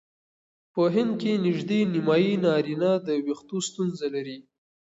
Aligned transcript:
په 0.73 0.81
هند 0.95 1.11
کې 1.21 1.41
نژدې 1.45 1.79
نیمایي 1.93 2.33
نارینه 2.45 2.91
د 3.07 3.07
وېښتو 3.25 3.57
ستونزه 3.67 4.07
لري. 4.15 4.37